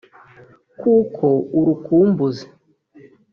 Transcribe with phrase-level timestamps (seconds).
[0.79, 1.27] kuko
[1.57, 2.45] urukumbuzi